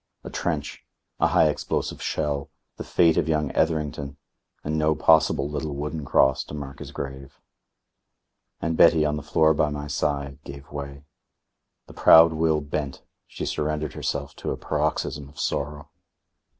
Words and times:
A 0.23 0.31
trench; 0.31 0.83
a 1.19 1.27
high 1.27 1.47
explosive 1.47 2.01
shell; 2.01 2.49
the 2.77 2.83
fate 2.83 3.17
of 3.17 3.29
young 3.29 3.51
Etherington; 3.51 4.17
and 4.63 4.75
no 4.75 4.95
possible 4.95 5.47
little 5.47 5.75
wooden 5.75 6.05
cross 6.05 6.43
to 6.45 6.55
mark 6.55 6.79
his 6.79 6.91
grave. 6.91 7.39
And 8.59 8.75
Betty, 8.75 9.05
on 9.05 9.15
the 9.15 9.21
floor 9.21 9.53
by 9.53 9.69
my 9.69 9.85
side, 9.85 10.39
gave 10.43 10.71
way. 10.71 11.03
The 11.85 11.93
proud 11.93 12.33
will 12.33 12.61
bent. 12.61 13.03
She 13.27 13.45
surrendered 13.45 13.93
herself 13.93 14.35
to 14.37 14.49
a 14.49 14.57
paroxysm 14.57 15.29
of 15.29 15.39
sorrow. 15.39 15.91